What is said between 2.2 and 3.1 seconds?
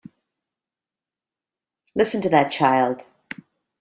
to that child!